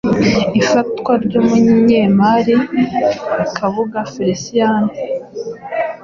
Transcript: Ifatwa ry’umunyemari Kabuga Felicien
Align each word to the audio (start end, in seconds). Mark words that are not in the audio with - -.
Ifatwa 0.59 1.11
ry’umunyemari 1.25 2.55
Kabuga 3.55 3.99
Felicien 4.13 4.83